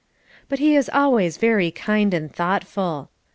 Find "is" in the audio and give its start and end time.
0.75-0.89